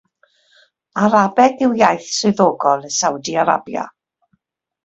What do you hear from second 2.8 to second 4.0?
Saudi Arabia.